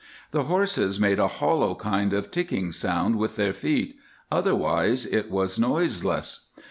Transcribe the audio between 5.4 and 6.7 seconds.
noiseless.